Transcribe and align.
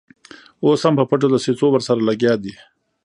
اوس 0.65 0.81
هم 0.85 0.93
په 0.99 1.05
پټو 1.09 1.27
دسیسو 1.33 1.65
ورسره 1.71 2.01
لګیا 2.09 2.33
دي. 2.43 2.53